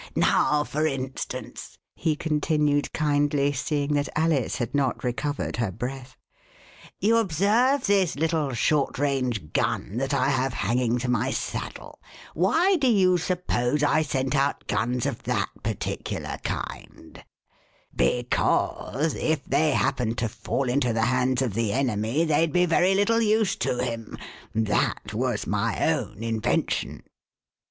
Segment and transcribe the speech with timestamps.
[0.15, 6.17] Now, for instance," he continued kindly, seeing that Alice had not recovered her breath,
[6.99, 12.07] you observe this little short range gun that I have hanging to my saddle "i
[12.33, 17.23] Why do you suppose I sent out guns of that particular kind}
[17.95, 22.95] Because if they happened to fall into the hands of the enemy they'd be very
[22.95, 24.17] little use to him.
[24.55, 27.03] That was my own invention."